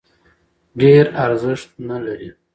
ډېر 0.79 1.05
ارزښت 1.25 1.69
نه 1.89 1.97
لري. 2.05 2.29